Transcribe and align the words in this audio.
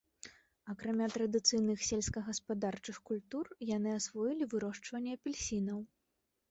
Акрамя 0.73 1.07
традыцыйных 1.15 1.85
сельскагаспадарчых 1.89 2.97
культур, 3.11 3.45
яны 3.77 3.91
асвоілі 4.01 4.43
вырошчванне 4.57 5.11
апельсінаў. 5.21 5.79